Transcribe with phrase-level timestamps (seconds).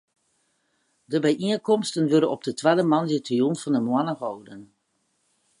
[1.11, 4.61] De byienkomsten wurde op de twadde moandeitejûn fan de moanne holden.